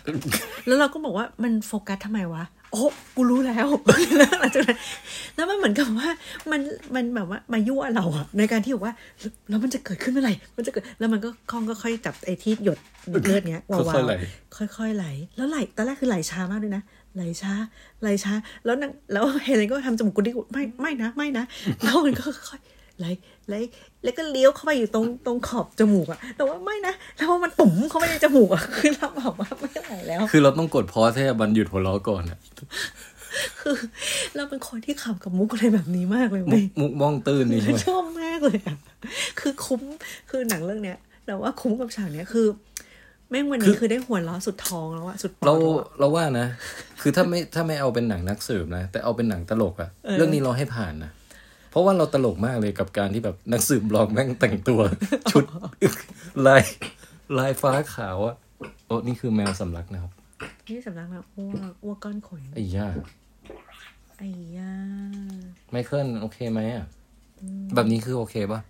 [0.66, 2.82] แล้วเราก็บอกว่ามันโฟกัสทำไมวะ โอ้
[3.16, 3.66] กูรู้แล้ว
[4.18, 4.78] แล้วหลังจากนั้น
[5.36, 6.08] แล้วมันเหมือนกับว่า
[6.50, 6.60] มัน
[6.94, 8.94] มันแบบว่ามายั่วเราอะในการที่บอกว่า
[9.48, 12.78] แล้วมันจะเกิดขึ้นเมื่อไหร่มันจะเกิดแล้วมันก็คล้องก็ค่อยจับไอ้ที่หยด
[13.24, 14.14] เลือดเนี้ยวาวค่อยๆไหล
[14.56, 15.06] ค่อยๆไหล
[15.36, 16.82] แล้วไหลตอนแรกคือไหลช้ามากด้วยนะ
[17.14, 17.52] ไหลช้า
[18.02, 18.32] ไหลช้า
[18.64, 21.44] แล้วนางแล้วเฮเลนก็ทำจมูกกุดิกไม่ไม่นะไม่นะ
[21.82, 23.06] แล้วมันก็ค่อยๆ ไหล
[23.48, 23.54] ไหล
[24.04, 32.38] แล้วก็เลี้ยวเข้าไปอยู่ตรงตรงขอบจมูกอะแต่ว่าไม่นะแล้วมันตุ่มเข้าไปในจมูกอะคือเราบอกว่าไม่ไหวแล้ว คือเราต้องกดพอสให้บันหยุดหัวเราะก่อนอะ
[33.60, 33.76] คือ
[34.36, 38.76] เราเป็นคนที่ขำกับมุกอะไรแบบนี้มากเลยมุเว้กยมุกบ้องตื้นนี่ใช่ไหมชอบมากเลยอะ
[39.40, 39.80] คือคุ้ม
[40.30, 42.46] คือหนังเรื่องเนี้ยแต่ว่าคุ้มกับฉากเนี้ยคือ
[43.30, 46.46] แม่งวันนี้คือได้หัวเราะสุดท้องแล้วอะสุดปอดเราแล้วอะเราว่านะ
[47.00, 51.15] คือถ้าไม่ถ้าไม่เอาเป็นหนังนักสืบนะ แต่เอาเป็นหนังตลกอะเออเรื่องนี้เราให้ผ่านนะเพ
[51.76, 54.80] ราะว่าเราตลกมากเลยกับการที่แบบนักสืบลองแม่งแต่งตัว
[55.30, 55.44] ชุด
[56.46, 56.62] ลาย
[57.38, 58.34] ลายฟ้าขาวอะ
[58.86, 60.12] โอ้นี่คือแมวสำลักนะครับ
[60.68, 62.88] นี่สำนักมาอ้วกอ้วกก้อนขนไอ้ย่า
[64.18, 64.72] ไอ้ย่า
[65.70, 66.86] ไมเคิลโอเคไหมอะ
[67.74, 68.60] แบบนี้คือโอเคปะ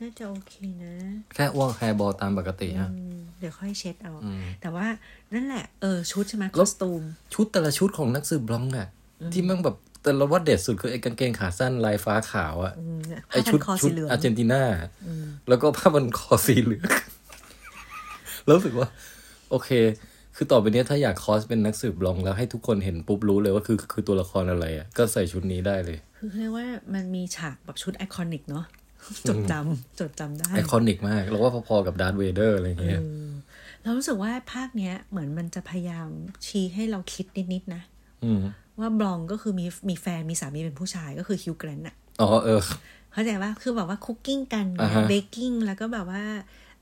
[0.00, 0.54] น่าจะโอเค
[0.84, 0.94] นะ
[1.34, 4.86] แค่อ้วกแฮร์บอลตามปกติฮะอืมเดี๋ยวค่อยเช็ดเอาอืมแต่ว่า
[5.34, 7.02] นั่นแหละ เออชุดใช่ไหมคแล้อวสตูม
[7.34, 8.88] ชุดแต่ละชุดของนักสืบบลองอะ
[9.32, 14.62] ที่แมันแบบ แต่เราว่าเด็ดสุดคือไอ้กางเกงขาสั้นลายฟ้าขาวอะอืมเนี่ยไอ้ผ้าพัชุดนคอชุสีดเหลืองอาร์เจนตินา
[15.48, 16.90] แล้วก็ผ้าพันคอสีเหลือง
[18.44, 18.88] แล้วรู้สึกว่า
[19.50, 19.70] โอเค
[20.36, 28.64] คือต่อไปเนี้ยถ้าอยาก cos เป็นนักสืบบลองแล้วให้ทุกคนเห็นปุ๊บรู้เลยว่าคือคือตัวละครอะไรอะก็ใส่ชุดนี้ได้เลย คือเรียกว่ามันมีฉากแบบชุด iconic เนาะ
[29.28, 33.00] จดจำจดจำได้ ico nic มากเราว่าพอๆกับดาร์ธเวเดอร์อะไรอย่างเงี้ย
[33.82, 36.08] เรารู้สึกว่าภาคเนี้ยเหมือนมันจะพยายาม
[36.46, 37.82] ชี้ให้เราคิดนิดๆนะ
[38.24, 38.40] อืม
[38.80, 42.60] ว่าบลองก็คือมีมีแฟนมีสามีเป็นผู้ชายก็คือฮิวแกรนต์อะอ๋อเออ
[43.12, 46.22] เข้าใจว่าคือแบบว่า cooking กันอ่าฮะ baking แล้วก็แบบว่า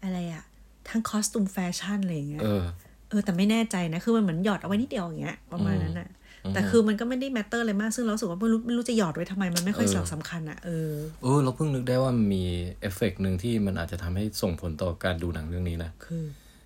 [0.02, 0.44] อะไรอะ
[0.88, 2.62] ทั้ง costume แฟชั่นอะไรอย่างเงี้ยเออ
[3.08, 6.08] เออแต่ไม่แน่ใจนะคือมันเหมือนหยอดเอาไว้นิดเดียวอย่างเงี้ยประมาณนั้นอะ
[6.54, 12.44] แต่คือมันก็ไม่ได้ matter อะไรมากซึ่งเรารู้สึกว่าไม่รู้ไม่รู้จะหยอดไว้ทำไมมันไม่ค่อยเออสำคัญอะเออเออเราเพิ่งนึกได้ว่ามันมี
[12.80, 16.24] เอฟเฟกต์หนึ่งที่มันอาจจะทำให้ส่งผลต่อการดูหนังเรื่องนี้นะคือ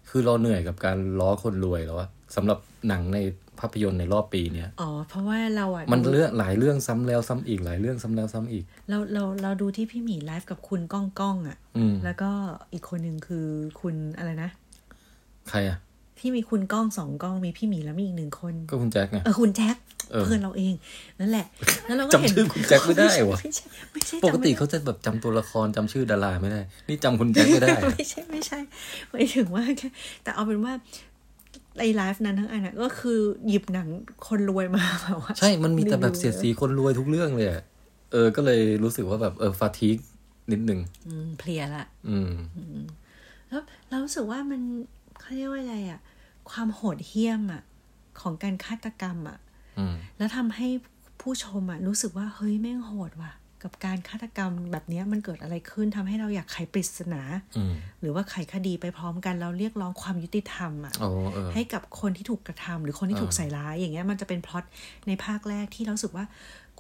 [0.09, 2.59] คือเราเหนื่อยกับการล้อคนรวยแล้วอะ สำหรับ
[2.89, 3.19] หนังใน
[3.61, 12.31] ภาพยนตร์ในรอบปีเนี้ยอ๋อ เพราะว่าเราอะมันดูเรื่องหลายเรื่องซ้ำแล้วซ้ำอีกหลายเรื่องซ้ำแล้วซ้ำอีก เราเราเราดูที่พี่หมีไลฟ์กับคุณก้องก้องอะอืมแล้วก็
[12.73, 13.47] อีกคนหนึ่งคือ
[13.81, 14.51] คุณอะไรนะ
[15.49, 15.79] ใครอะ
[16.19, 19.77] ที่มีคุณก้องสองกล้องมีพี่หมีแล้วมีอีกหนึ่งคน ก็คุณแจ็คไง เออคุณแจ็ค
[20.13, 20.75] เออเพื่อนเราเอง
[21.21, 21.47] นั่นแหละ
[21.87, 28.59] แล้วเราก็เห็นจำชื่อคุณแจ็คไม่ได้วะไม่ใช่ไม่ใช่ปกติจำไม่ได้เขาจะแบบจำตัวละครจำชื่อดาราไม่ได้ นี่จำคุณแจ็คไม่ได้อะไม่ใช่ไม่ใช่
[29.11, 29.89] หมายถึงว่าแค่
[30.23, 30.73] แต่เอาเป็นว่า
[31.79, 33.89] ไอไลฟ์นั้นทั้งอันน่ะก็คือหยิบหนัง
[34.29, 37.63] คนรวยมาแบบว่า ใช่ มันมีแต่แบบเสียดสีคนรวยทุกเรื่องเลยอะ
[38.13, 39.97] เออ ก็เลยรู้สึกว่าแบบเออฟาทีก
[40.53, 42.33] นิดนึง อืม เพลียละ อืม
[43.49, 44.61] แล้วเรารู้สึกว่ามัน
[45.21, 46.01] เขาเรียกว่าอะไรอะ
[46.51, 47.63] ความโหดเหี้ยมอะ
[48.21, 49.39] ของการฆาตกรรมอะ
[49.79, 50.69] อืมแล้วทำให้
[51.21, 53.33] ผู้ชมอะรู้สึกว่า เฮ้ยแม่งโหดว่ะ
[53.65, 57.23] กับการฆาตกรรมแบบเนี้ยมันเกิดอะไรขึ้นทำให้เราอยากไขปริศนา
[57.57, 64.65] อืมหรือว่าไขคดีไปพร้อมกันเราเรียกร้องความยุติธรรมอะโอ้เออให้กับคนที่ถูกกระทำหรือคนที่อ่าถูกใส่ร้ายอย่างเงี้ยมันจะเป็นพล็อต
[65.07, 66.25] ในภาคแรกที่เรารู้สึกว่า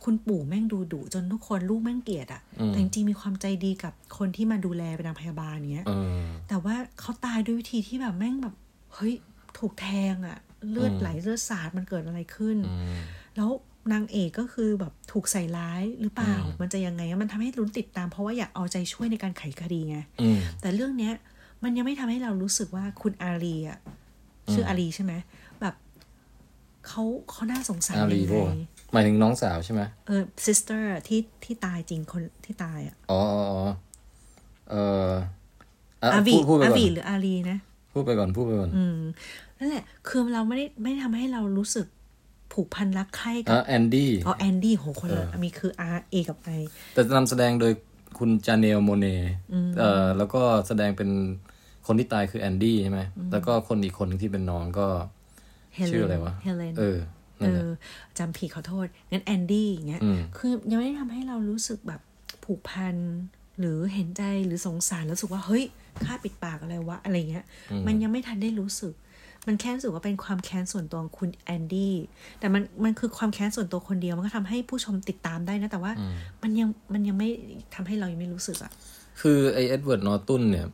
[0.03, 8.55] คุณปู่แม่งดูดุจนทุกคนลูกแม่งเกลียดอะ แต่จริงๆมีความใจดีกับคนที่มาดูแลเป็นนางพยาบาลเนี้ยเออแต่ว่าเขาตายด้วยวิธีที่แบบแม่งแบบ
[8.95, 9.15] เฮ้ย
[9.59, 10.39] ถูกแทงอะ
[10.71, 13.01] เลือดอืมไหลเลือดสาดมันเกิดอะไรขึ้นอืม
[13.37, 13.51] แล้ว
[13.93, 21.13] นางเอกก็คือแบบถูกใส่ร้ายหรือเปล่าอืมมันจะยังไงอะมันทำให้ลุ้นติดตามเพราะว่าอยากเอาใจช่วยในการไขคดีไงอืมแต่เรื่องเนี้ย
[21.63, 23.79] มันยังไม่ทำให้เรารู้สึกว่าคุณอารีอะ
[24.53, 25.13] ชื่ออารีใช่ไหม
[25.61, 25.75] แบบ
[26.87, 28.55] เขาเขาน่าสงสารอารียังโบไง
[28.93, 33.63] หมายถึงน้องสาวใช่ไหมเออ sister ที่ที่ตายจริงคนที่ตายอะอ๋ออ๋ออ๋อ
[34.71, 34.75] เอ
[35.09, 35.11] อ
[36.03, 37.59] อะอาวีพูดพูดไปอาก่อนวีหรืออารีนะ
[37.93, 38.99] พูดไปก่อนพูดไปก่อน อืม
[39.59, 41.87] นั่นแหละคือเราไม่ได้ไม่ได้ทำให้เรารู้สึก
[42.53, 46.63] ผูกพันรักใคร่กัอะบแอนดี้อ๋อแอนดี้โหคนละเออมีคือ R A กับ I
[46.95, 47.73] แต่นำแสดงโดย
[48.19, 49.07] คุณจาเนลโมเน
[49.79, 51.11] เอ่อแล้วก็แสดงเป็น
[51.87, 53.01] คนที่ตายคือแอนดี้ใช่ไหม
[53.33, 54.87] แล้วก็คนอีกคนหนึ่งที่เป็นน้องก็
[55.75, 56.99] เฮเลชื่ออะไรนวะเฮเลนเออ
[57.39, 57.71] เออนั่นแหละ
[58.19, 62.01] จำผิดขอโทษ งั้นแอนดี้อย่างเงี้ยอืมคือยังไม่ได้ทำให้เรารู้สึกแบบ
[62.45, 62.97] ผูกพัน
[63.59, 65.65] หรือเห็นใจหรือสงสารแล้วรู้สึกว่า เฮ้ย
[66.05, 67.45] ฆ่าปิดปากอะไรวะ อะไรเงี้ย
[67.87, 68.95] มันยังไม่ทันได้รู้สึก
[69.47, 71.95] มันแค่รู้สึกว่าเป็นความแค้นส่วนตัวของคุณแอนดี้
[72.41, 75.93] แต่มันมันคือความแค้นส่วนตัวคนเดียวมันก็ทำให้ผู้ชมติดตามได้นะ แต่ว่า
[76.43, 77.29] มันยังมันยังไม่
[77.75, 78.73] ทำให้เรายังไม่รู้สึกอะ
[79.21, 80.67] คือไอเอ็ดเวิร์ดนอร์ตันเนี่ย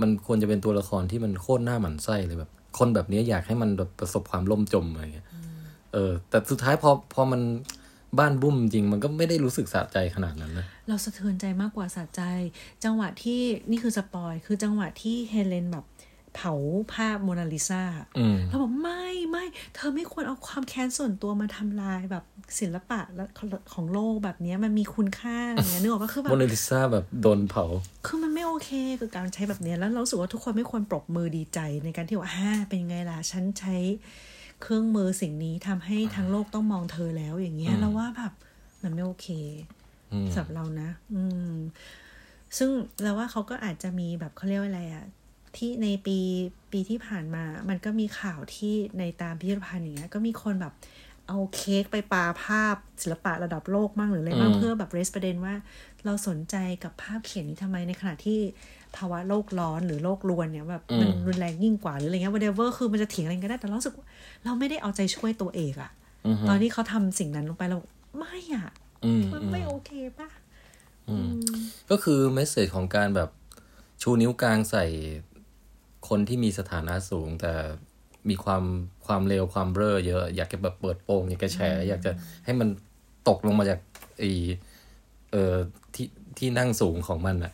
[0.00, 5.26] มันควรจะเป็นตัวละครที่มันโคตรน่าหมั่นไส้เลยแบบ คนแบบนี้อยากให้มันแบบประสบความล่มจมอะไรเงี้ย
[5.92, 7.40] เออ แต่สุดท้ายพอพอมัน
[8.18, 12.22] บ้านบึ้มจริงมันก็ไม่ได้รู้สึกสะใจขนาดนั้นนะเราสะเทือนใจมากกว่าสะใจ
[12.84, 15.84] จังหวะที่นี่คือ spoil คือจังหวะที่เฮเลนแบบ
[16.36, 16.54] เผา
[16.94, 17.82] ภาพโมนาลิซา
[18.18, 19.44] อืมแล้วบอกไม่ไม่
[19.74, 22.24] เธอไม่ควรเอาความแค้นส่วนตัวมาทำลายแบบ
[22.60, 23.24] ศิลปะและ
[23.74, 27.64] ของโลกแบบเนี้ยมันมีคุณค่าอย่างเงี้ยนึกออกปะคือแบโมบนาลิซาแบบโดนเผา
[28.06, 28.70] คือมันไม่โอเค
[29.00, 33.76] กับการใช้แบบเนี้ยแล้วเรารู้สึกว่าทุกคนไม่ควรปรบมือดีใจในการที่ว่าฮ่าเป็นยังไงล่ะฉันใช้
[34.62, 38.32] เครื่องมือสิ่งนี้ทำให้ทั้งโลกต้องมองเธอแล้วอย่างเงี้ยเราว่าแบบ
[38.82, 39.28] มันไม่โอเค
[40.12, 41.22] อืมสำหรับเรานะ อื
[41.52, 41.54] ม
[42.58, 42.70] ซึ่ง
[43.02, 45.04] เราว่าเขาก็อาจจะมีแบบเขาเรียกว่าอะไรอะ
[45.58, 46.18] ที่ในปี
[46.72, 50.74] ปีที่ผ่านมา มันก็มีข่าวที่ในตามพิพิธภัณฑ์อย่างเงี้ย ก็มีคนแบบ
[51.28, 55.54] เอาเค้กไปปาภาพศิลปะระดับโลกมั่งหรืออะไรมั่งอืมเพื่อแบบเรสประเด็นว่า
[56.04, 58.38] เราสนใจกับภาพเขียนนี้ทำไมในขณะที่
[58.96, 64.06] ภาวะโลกร้อนหรือโลกรวนเนี่ยแบบมันรุนแรงยิ่งกว่าหรืออะไรเงี้ย whatever คือมันจะเถียงอะไรก็ได้แต่เรารู้สึกว่า
[64.44, 65.90] เราไม่ได้เอาใจช่วยตัวเอกอะ
[66.26, 68.68] อือฮึตอนที่เขาทำสิ่งนั้นลงไปเราบอกไม่อะ
[69.04, 70.28] อืมมันไม่โอเคป่ะ
[71.90, 73.30] ก็คือเมสเซจของการแบบ
[74.02, 74.84] ชูนิ้วกลางใส่
[76.08, 77.52] คนที่มีสถานะสูง แต่
[78.28, 78.64] มีความ
[79.06, 82.10] ความเร็วความเบ้อเยอะ อยากจะแบบเปิดโปงอยากจะแฉอยากจะ
[82.44, 82.68] ให้มัน
[83.28, 83.80] ตกลงมาจาก
[84.18, 84.24] ไอ
[85.32, 85.54] เอ่อ
[85.94, 86.06] ที่
[86.38, 87.52] ที่นั่งสูงของมันอะ่ะ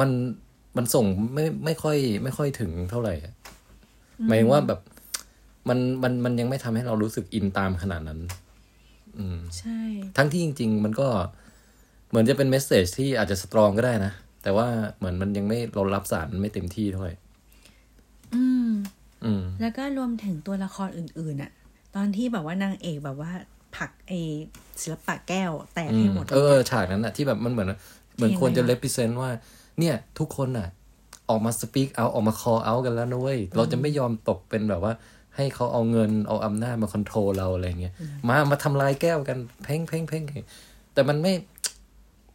[0.00, 0.10] มัน
[0.76, 3.32] มันส่งไม่ไม่ค่อย ไม่ค่อยถึงเท่าไหร่อะ
[4.28, 4.80] หมายถึงว่าแบบ
[5.68, 8.20] มันมันมันยังไม่ทำให้เรารู้สึกอินตามขนาดนั้น
[9.18, 9.80] อืม ใช่
[10.16, 11.08] ทั้งที่จริง ๆ มันก็
[12.08, 14.66] เหมือนจะเป็นเมสเซจที่อาจจะสตรองก็ได้นะ แต่ว่า
[14.98, 17.21] เหมือนมันยังไม่เรารับสารไม่เต็มที่เท่าไหร่อืมอืม
[19.60, 21.50] แล้วก็รวมถึงตัวละครอื่นๆอะ
[21.96, 23.32] ตอนที่แบบว่านางเอกแบบว่า
[23.76, 24.12] ผลักไอ
[24.82, 27.68] ศิลปะแก้วแตกอืให้มหมด เออฉากนั้นอะที่แบบมันเหมือน
[28.16, 29.30] เหมือนควรจะเห็นไหม represent ว่า
[29.78, 30.68] เนี่ย ทุกคนอะ
[31.28, 34.92] ออกมา speak out ออกมา call out กันแล้วนะเว้ย เราจะไม่ยอมตกเป็นแบบว่า
[35.36, 37.92] ให้เขาเอาเงินเอาอำนาจมา control เราอะไรเงี้ย
[38.28, 40.24] มามาทำลายแก้วกันเพ่งเพ่งเพ่ง
[40.94, 41.32] แต่มันไม่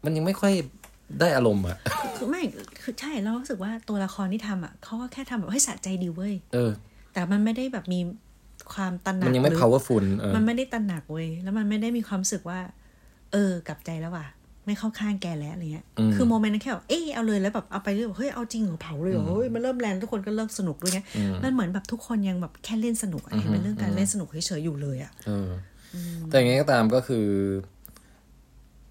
[0.03, 0.53] มันยังไม่ค่อย
[1.19, 1.77] ได้อารมณ์อะ
[2.17, 2.41] คือไม่
[2.81, 6.71] คือใช่เรารู้สึกว่าตัวละครที่ทำอะเขาก็แค่ทำแบบให้สะใจดีเว้ยเออ
[7.13, 7.99] แต่มันไม่ได้แบบมี
[8.73, 12.59] ความตระหนักมันยังไม่หรือ powerful เออมันไม่ได้ตระหนักเว้ยแล้วมันไม่ได้มีความรู้สึกว่า
[13.33, 14.27] เออกลับใจแล้วว่ะ
[14.65, 20.99] ไม่เข้าข้างแกแล้วอะไรเงี้ยอืมคือโมเมนต์นั้นแค่แบบเอ้ยเอาเลยแล้วแบบเอาไปเรื่อยแบบเฮ้ยเอาจริงเหรอเผาเลยเหรอเฮ้ยมันเริ่มแรงทุกคนก็เริ่มสนุกด้วยไง
[21.43, 25.49] มันเหมือนแบบทุกคนยังแบบแค่เล่นสนุกอะเห็นเป็นเรื่องการเล่นสนุกเฉยๆอยู่เลยอะเออ
[25.95, 25.97] อ
[26.29, 27.25] แต่ยังไงก็ตามก็คือ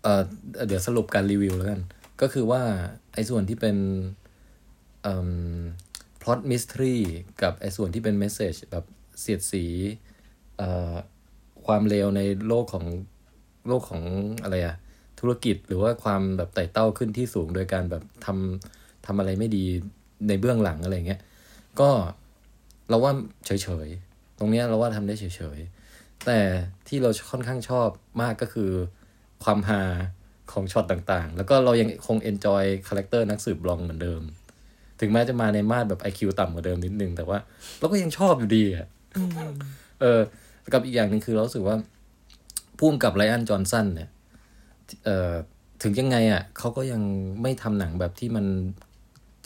[0.03, 0.23] เออ
[0.67, 1.81] เดี๋ยวสรุปการรีวิวแล้วกัน
[2.21, 2.63] ก็คือว่า
[3.13, 3.77] ไอ้ส่วนที่เป็น
[5.03, 5.31] เอ่อ
[6.21, 6.97] plot mystery
[7.43, 8.85] กับไอ้ส่วนที่เป็น message แบบ
[9.21, 9.65] เสียดสี
[11.67, 12.85] ความเลวในโลกของ
[13.69, 14.03] โลกของ
[14.43, 14.77] อะไรอะ
[15.21, 19.65] ธุรกิจหรือว่าความแบบไต่เต้าขึ้นที่สูงโดยการแบบทำทำอะไรไม่ดี
[20.29, 21.21] ในเบื้องหลังอะไรเงี้ย
[21.81, 21.91] ก็
[22.89, 23.13] เราว่า
[23.47, 23.51] เฉ
[23.87, 25.25] ยๆ ตรงเนี้ยเราว่าทำได้เฉ
[25.57, 26.39] ยๆ แต่
[26.89, 27.89] ที่เราค่อนข้างชอบ
[28.23, 28.71] มากก็คือ
[29.45, 29.83] ความฮา
[30.53, 34.23] ของช็อตต่างๆ แล้วก็เรายังคง enjoy character นักสืบบลองเหมือนเดิม
[35.01, 37.39] ถึงแม้จะมาในมาดแบบ IQ ต่ำกว่าเดิมนิดนึง แต่ว่า
[37.79, 38.87] เราก็ยังชอบอยู่ดีอะ
[40.01, 40.21] เออ
[40.73, 41.77] กับอีกอย่างหนึ่งคือเรารู้สึกว่า
[42.79, 44.09] พุ่มกับไลอันจอห์นสันเนี่ย
[45.05, 45.33] เอ่อ
[45.83, 47.03] ถึงยังไงอะเขาก็ยัง
[47.43, 48.47] ไม่ทำหนังแบบที่มัน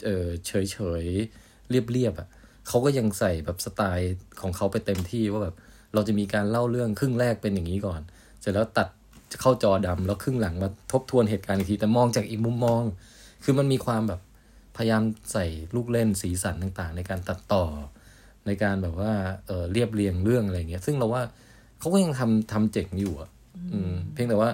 [0.05, 2.27] เออเฉยเฉยๆเรียบเรียบๆอะ
[2.67, 5.55] เขาก็ยังใส่แบบสไตล์ของเขาไปเต็มที่ว่าแบบ
[5.93, 8.01] เราจะมีการเล่าเรื่องครึ่งแรกเป็นอย่างนี้ก่อน
[8.39, 8.87] เสร็จแล้วตัด
[9.41, 12.81] เข้าจอดำแล้วครึ่งหลังมาทบทวนเหตุการณ์อีกที แต่มองจากอีกมุมมอง
[13.43, 14.21] คือมันมีความแบบ
[14.77, 17.63] พยายามใส่ลูกเล่นสีสันต่างๆ ในการตัดต่อ
[18.45, 19.13] ในการแบบว่า
[19.47, 21.23] เออเรียบเรียงเรื่องอะไรเงี้ย ซึ่งเราว่า
[21.79, 23.29] เขาก็ยังทำทำเจ๋งอยู่อะ
[23.73, 24.49] อืมเพียงแต่ว่า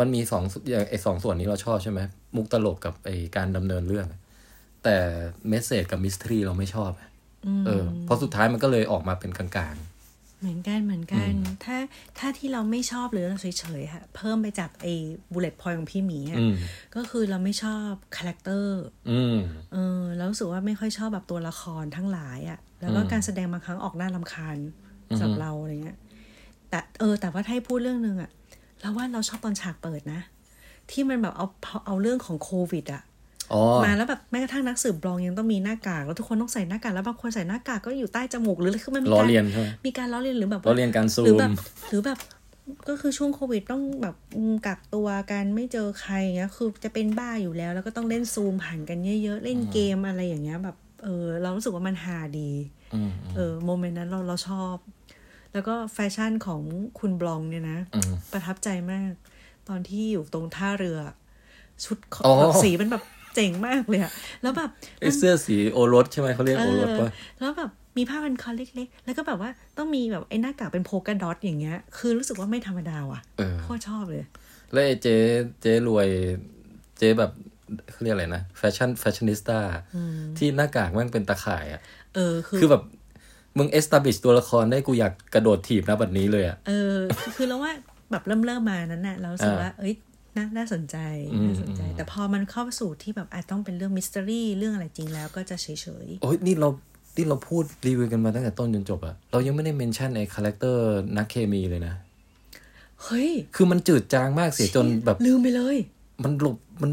[0.00, 2.00] มันมีสองอย่างไอ้สองส่วนนี้เราชอบใช่ไหม
[2.36, 4.06] มุกตลกกับไอ้การดำเนินเรื่อง
[4.84, 4.96] แต่
[5.48, 7.10] เมสเซจกับมิสทรีเราไม่ชอบอะ
[7.66, 9.76] เออเพราะสุดท้ายมันก็เลยออกมาเป็นกลาง
[10.40, 11.32] เหมือนกันเหมือนกัน
[11.64, 11.76] ถ้า
[12.18, 13.46] ถ้าที่เราไม่ชอบหรือเราเฉ
[13.80, 14.92] ยๆค่ะ เพิ่มไปจากไอ้
[15.32, 16.54] bullet point ของพี่หมีๆอะอืม
[16.94, 18.80] ก็คือเราไม่ชอบ character
[19.10, 19.36] อืม
[19.72, 24.56] เออแล้วรู้สึกว่าไม่ค่อยชอบแบบตัวละครทั้งหลายอะ่ะ แล้วก็การแสดงบางครั้งออกน่ารำคาญ
[25.08, 25.98] สำหรับเราอะไรเงี้ย
[26.70, 28.30] แต่เออ แต่ว่าถ้าให้พูดเรื่องหนึ่งอะ่ะ
[28.80, 30.20] เราว่าเราชอบตอนฉากเปิดนะ
[30.90, 33.09] ที่มันแบบเอาเอาเอาเรื่องของโควิดอะ่ะอ๋อ
[33.84, 41.50] มาแล้วแบบแม้กระทั่งนักสืบบลองยังต้องมีหน้ากากแล้วทุกคนต้องใส่หน้ากากแล้วบางคนใส่หน้ากากก็อยู่ใต้จมูกหรือคือมันมีการล้อเลียนใช่ไหมมีการล้อเลียนหรือแบบล้อเลียนการซูมหรือแบบ
[41.88, 42.18] หรือแบบ
[42.88, 52.50] ก็คือช่วงโควิดต้องแบบอืมกักตัวกันไม่เจอใครอย่างเงี้ยคือจะเป็นบ้าอยู่แล้ว แล้วก็ต้องเล่นซูมผ่านกันเยอะๆ เล่นเกมอะไรอย่างเงี้ยแบบเออเรารู้สึกว่ามันฮาดี
[52.94, 54.76] อืมเออ moment นั้นเราเราชอบ
[55.52, 56.62] แล้วก็แฟชั่นของ
[56.98, 59.10] คุณบลองเนี่ยนะอืมประทับใจมาก
[59.68, 60.98] ตอนที่อยู่ตรงท่าเรือ
[61.84, 63.02] ชุดขอ๋อแบบสีมันแบบ
[63.34, 64.12] เจ๋งมากเลยอะ
[64.42, 74.24] แล้วแบบไอเสื้อสีโอรสใช่ไหมเขาเรียกโอรสป่ะแล้วแบบมีผ้าพันคอเล็กๆ แล้วก็แบบว่าต้องมีแบบไอ้หน้ากากเป็น polka dot อย่างเงี้ย คือรู้สึกว่าไม่ธรรมดาว่ะเออโคตรชอบเลย
[74.72, 75.16] แล้วไอ้เจ๊
[75.60, 76.08] เจ๊รวย
[76.98, 77.30] เจ๊แบบ
[77.90, 79.58] เขาเรียกอะไรนะแฟชั่น fashionista
[80.38, 81.80] ที่หน้ากากมันเป็นตาข่ายอะ
[82.14, 82.82] เออคือคือแบบ
[83.58, 87.72] มึง establish ตัวละครได้กูอยากกระโดดถีบนะแบบนี้เลยอะเออ คือคือเราว่า
[88.10, 89.94] แบบเริ่มเริ่มมานั้นน่ะเรารู้สึกอ่าว่า เอ้ย
[90.36, 90.96] น่าน่าสนใจ
[91.34, 95.66] อืมน่าสนใจอืมแต่พอมันเข้าสู่ที่แบบอาจต้องเป็นเรื่องมิส t ต r รี่เรื่องอะไรจริงแล้วก็จะเฉ
[96.04, 96.68] ยโอ้ยนี่เรา
[97.16, 100.84] นี่เราพูดรีวิวกันมาตั้งแต่ต้นจนจบอะเรายังไม่ได้ mention ไอ้ character
[101.16, 105.76] นักเคมีเลยนะๆเฮ้ยคือมันจืดจางมากเสียจนแบบลืมไปเลย
[106.22, 106.90] มันหลบมัน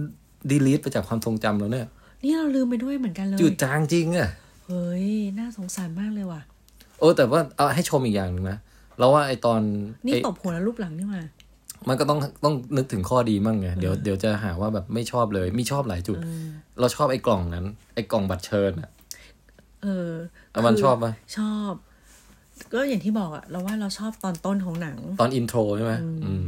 [0.50, 1.88] delete ไปจากความทรงจำแล้วเนี่ย
[2.24, 4.30] นี่เราลืมไปด้วยเหมือนกันเลยจืดจางจริงอะ
[4.66, 5.08] เฮ้ย
[5.40, 6.42] น่าสงสารมากเลยว่ะ
[7.00, 8.58] โอ้แต่ว่าเอาให้ชมอีกอย่างหนึ่งนะ
[9.00, 9.62] เราว่าไอตอน
[10.06, 11.22] นี่ไอ้ตบหัวแล้วรูปหลังนี่มา
[11.88, 16.18] มันก็ต้องต้องนึกถึงข้อดีมั่งไงเดี๋ยวเดี๋ยวจะหาว่าแบบไม่ชอบเลยมีชอบหลายจุด
[16.80, 18.90] เราชอบไอ้กล่องนั้น ไอ้กล่องบัตรเชิญอะ
[19.84, 20.12] เออ
[20.52, 21.74] เอามันคืชอบปะชอบ
[22.74, 25.94] ก็อย่างที่บอกอะเราว่าเราชอบตอนต้นของหนัง ตอนอินโทรใช่ไหม
[26.26, 26.46] อืม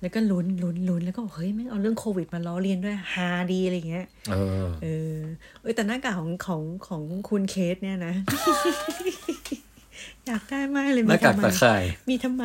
[0.00, 5.16] แล้วก็ลุ้นลุ้นลุ้นแล้วก็บอกเฮ้ยไม่งเอาเรื่องโควิดมาล้อเลียนด้วยฮาดีอะไรอย่างเงี้ย เออ เออ
[5.62, 8.14] เอ้ยแต่หน้ากากของของของคุณเคสเนี่ยนะ
[10.26, 12.44] อยากได้มากเลยหมีน้ากากทำไมตะข่ายมีทำไม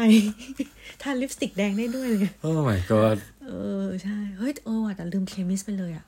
[1.02, 3.52] ทาลิปสติกแดงได้ด้วยเลย โอ้ my god เอ
[3.84, 6.06] อ ใช่ เฮ้ยเออว่ะแต่ลืม chemist ไปเลยอะ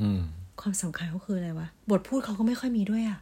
[0.00, 0.20] อืม
[0.60, 3.18] ความสำคัญเขาคืออะไรวะ บทพูดเขาก็ไม่ค่อยมีด้วยอะ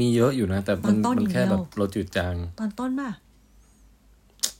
[0.00, 3.10] มีเยอะอยู่นะ แต่มันตอนต้นมันแค่อย่างเดีแบยวบเราจืดจาง ตอนต้นป่ะ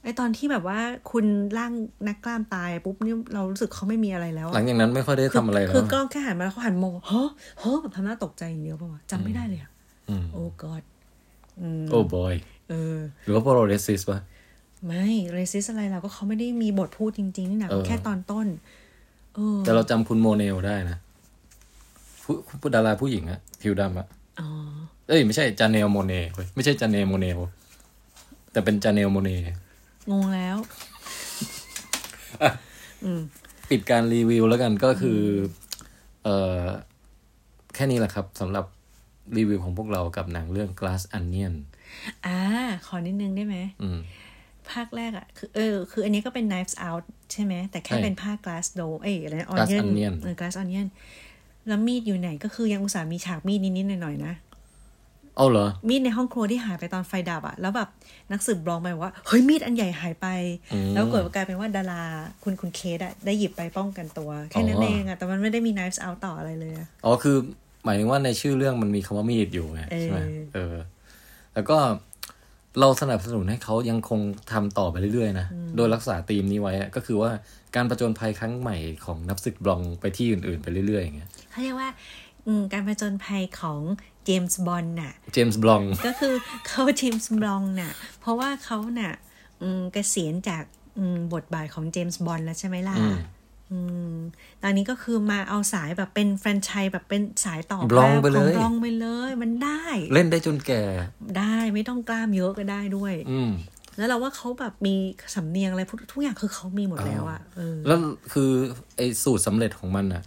[0.03, 1.25] ไอตอนที่แบบว่าคุณ
[1.59, 1.73] ร่าง
[2.09, 7.29] นักกล้ามตายปุ๊บนี่เรารู้สึกเขาไม่มีอะไรแล้วอะหลังจากนั้นไม่ค่อยได้ทำอะไรแล้วคือกล้องแค่หันมาแล้วเขาหันมองเฮ้อ
[7.61, 9.71] เฮ้อแบบทำหน้าตกใจอย่างเดียวป่ะวะจำไม่ได้เลยอะ
[10.09, 10.96] อืม oh god อืม
[11.91, 12.35] oh boy
[12.71, 14.19] เออหรือว่าพวกเรา racist ปะ
[14.87, 18.47] ไม่ racist อะไรเราก็เขาไม่ได้มีบทพูดจริง ๆ นี่นะเออแค่ตอนต้น
[19.35, 20.97] เออแต่เราจำคุณโมเนลได้นะ
[22.25, 24.07] ผู้ผู้ดาราผู้หญิงอะผิวดำอะ
[24.41, 24.49] อ๋อ
[25.09, 27.39] เอ้ย ไม่ใช่จาเนลโมเน่เว้ยไม่ใช่จาเนลโมเนล
[28.53, 29.37] แต่เป็นจาเนลโมเน่
[30.11, 30.57] งงแล้ว
[33.71, 35.21] ปิดการรีวิวแล้วกันก็คือ
[36.25, 36.63] เอ่อ
[37.75, 38.65] แค่นี้แหละครับสำหรับ
[39.37, 41.55] รีวิวของพวกเรากับหนังเรื่อง Glass Onion
[42.27, 42.39] อ่า
[42.87, 43.99] ขอนิดนึงได้ไหมอืม
[44.71, 50.87] ภาคแรกอะคือเออ คืออันนี้ก็เป็น knives out ใช่ไหม แต่แค่ใช่เป็นภาค glass door เอ้ยอะไรนะ Glass onion onion เออ glass onion
[51.69, 54.35] แล้วมีดอยู่ไหนก็คือยังอุตส่าห์มีฉากมีดนิดๆหน่อยๆนะ
[55.37, 57.89] เอาเหรอ มีดในห้องครัวที่หายไปตอนไฟดับอะแล้วแบบ
[58.33, 60.27] นักสืบลองไปว่า เฮ้ยมีดอันใหญ่หายไป
[60.73, 62.03] อืมแล้วเกิดกลายเป็นว่าดารา
[62.43, 67.37] คุณคุณเคสอะได้หยิบไปป้องกันตัว แค่นั้นอ๋อเองอะแต่มันไม่ได้มี knives out ต่ออะไรเลยอะอ๋อคือ
[67.87, 70.77] หมายถึงว่าในชื่อเรื่องมันมีคำว่ามีดอยู่ไงใช่ไหมเออเออ
[71.55, 71.77] แล้วก็
[72.81, 74.21] เราสนับสนุนให้เขายังคง
[74.53, 75.47] ทำต่อไปเรื่อยๆนะ
[75.77, 77.31] โดยรักษาธีมนี้ไว้อะก็คือว่า
[77.77, 81.89] การประจนภัยครั้งใหม่ของนับศึกบลองไปที่อื่นๆไปเรื่อยๆอย่างเงี้ยเขาเรียกว่า
[82.47, 83.81] อืมการผจญภัยของ
[84.25, 86.35] เจมส์บอนด์น่ะ เจมส์บลอง ก็คือ
[86.69, 89.13] เขาเจมส์บลองน์น่ะ เพราะว่าเขาน่ะ
[89.63, 90.65] อืมเกษียณจาก
[90.99, 92.97] อืมบทบาทของเจมส์บอนด์แล้วใช่ไหมล่ะ
[93.73, 94.19] อืมอืม
[94.63, 100.83] ตอนนี้ก็คือมาเอาสายแบบเป็นแฟรนไชส์แบบเป็นสายต่อบลองไปเลยขบลองไปเลย มันได้ เล่นได้จนแก่
[101.39, 103.53] ได้ไม่ต้องกล้ามเยอะก็ได้ด้วย อืม
[103.99, 104.95] แล้วเราว่าเขาแบบมี
[105.35, 107.99] สำเนียงอะไรพวกทุกอย่างคือเขามีหมดแล้วอะเออแล้ว
[108.33, 108.51] คือ
[108.97, 110.23] ไอ้สูตรสำเร็จของมันอะ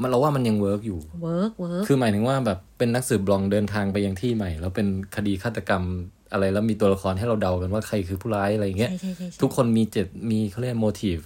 [0.00, 5.84] มันเราว่ามันยัง work อยู่ work work คือหมายถึงว่าแบบเป็นนักสืบบลองเดินทางไปยังที่ใหม่ แล้วเป็นคดีฆาตกรรม
[6.32, 11.18] อะไรแล้วมีตัวละครให้เราเดากันว่าใครคือผู้ร้ายอะไรอย่างเงี้ยใช่ใช่ใช่ใช่ทุกคนมีเจ็ดมีเขาเรียก motive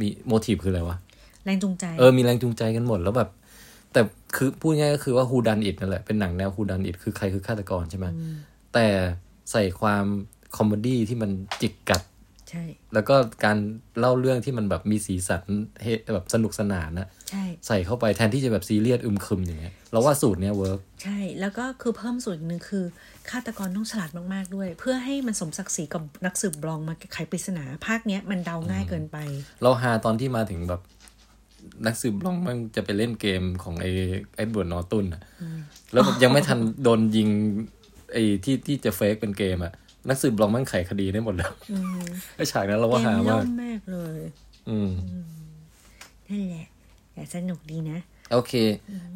[0.00, 0.96] มี motive คืออะไรวะ
[1.44, 3.30] แรงจูงใจ เออ มีแรงจูงใจกันหมดแล้วแบบ
[3.92, 4.00] แต่
[4.36, 8.06] คือพูดง่ายก็คือว่า whodunit นั่นแหละ เป็นหนังแนว whodunit คือใครคือฆาตกรใช่ไหม
[8.74, 8.86] แต่
[9.50, 10.04] ใส่ความ
[10.56, 11.30] comedy ที่มัน
[11.60, 12.64] จิกกัดใช่
[12.94, 13.58] แล้วก็การ
[13.98, 15.42] เล่าเรื่องที่มันแบบมีสีสัน
[15.82, 22.84] เฮแบบสนุกสนานนะใช่ ใส่เข้าไปแทนที่จะแบบซีเรียสอึมครึมอย่างเงี้ยเราว่าสูตรเนี้ย workใช่ แล้วก็คือเพิ่มส่วนอีกหนึ่งคือ
[23.30, 29.16] ฆาตกรต้องฉลาดมากๆด้วย เพื่อให้มันสมศักดิ์ศรีกับนักสืบบลองมาไขปริศนา ภาคเนี้ยมันเดาง่ายเกินไป
[29.62, 30.80] เราหาตอนที่มาถึงแบบ
[31.86, 33.90] นักสืบลองมันจะไปเล่นเกมของไอ้
[34.36, 35.22] ไอ้บวนนอร์ตุนอะ
[35.92, 37.28] แล้วแบบยังไม่ทันโดนยิง
[38.12, 39.72] ไอ้ที่ที่จะเฟกเป็นเกมอะ
[40.08, 41.52] นักสืบลองมันไขคดีได้หมดแล้ว
[42.36, 44.20] ไอ้ฉากนั้นเราเกว่ามหาล่มามกมากเลย
[44.68, 44.90] อืม
[46.28, 46.66] นั่นแหละ
[47.12, 47.98] แต่สนุกดีนะ
[48.32, 48.52] โอเค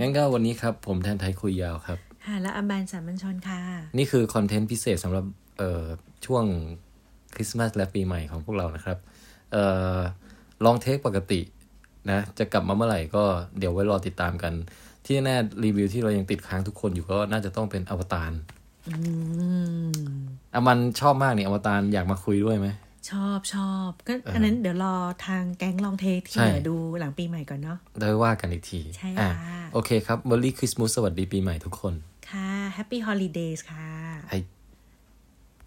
[0.00, 3.60] งั้นก็วันนี้ครับ ผมแทนไทยคุยยาวครับ ค่ะ แล้วอัมบานสามัญชนค่ะ
[3.98, 5.24] นี่คือคอนเทนต์พิเศษสำหรับ
[5.58, 5.84] เอ่อ
[6.26, 6.44] ช่วง
[7.34, 8.98] คริสต์มาสและปีใหม่ของพวกเรานะครับ
[9.52, 9.64] เอ่
[9.96, 9.98] อ
[10.64, 11.40] ลองเทคปกติ
[12.10, 13.24] นะ จะกลับมาเมื่อไหร่ก็
[13.58, 14.52] เดี๋ยวไว้รอติดตามกัน
[15.06, 18.32] ที่แน่รีวิวที่เรายังติดค้างทุกคนอยู่ก็น่าจะต้องเป็นอวตาร
[18.88, 18.94] อื
[19.88, 19.90] ม
[20.54, 22.68] อามันชอบมากนี่อวตารอยากมาคุยด้วยไหม
[23.10, 24.94] ชอบชอบก็อันนั้นเดี๋ยวรอ
[25.26, 31.94] ทางแก๊งลองเทคที่ใช่เหลือดูหลังปีใหม่ก่อนเนาะได้ว่ากันอีกที ใช่อะค่ะโอเคครับ Merry Christmas สวัสดีปีใหม่ทุกคน
[32.30, 33.88] ค่ะ Happy Holidays ค่ะ
[34.30, 34.38] ให้